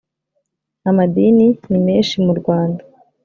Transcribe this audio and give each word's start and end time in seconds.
amadini 0.89 1.47
nimeshi 1.69 2.17
mu 2.25 2.33
rwanda. 2.39 2.81